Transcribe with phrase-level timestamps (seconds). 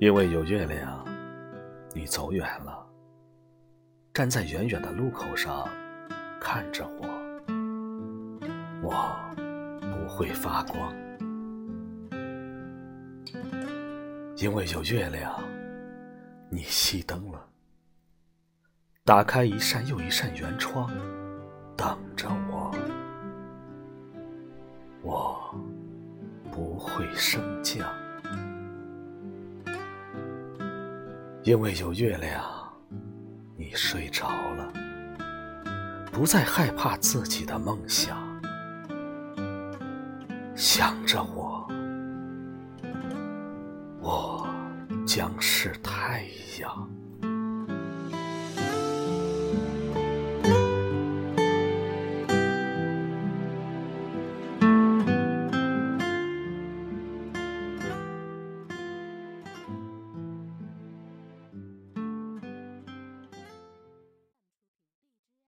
[0.00, 1.04] 因为有月亮，
[1.92, 2.86] 你走远了，
[4.14, 5.68] 站在远远的路口上
[6.40, 7.08] 看着我，
[8.80, 9.20] 我
[9.80, 10.94] 不会发光。
[14.36, 15.42] 因为有月亮，
[16.48, 17.44] 你熄灯了，
[19.04, 20.88] 打开一扇又一扇圆窗，
[21.76, 22.72] 等着我，
[25.02, 25.52] 我
[26.52, 27.92] 不会升降。
[31.44, 32.44] 因为有月亮，
[33.56, 34.72] 你睡着了，
[36.12, 38.18] 不再害怕自己的梦想，
[40.54, 41.66] 想着我，
[44.00, 44.46] 我
[45.06, 46.26] 将是太
[46.60, 46.90] 阳。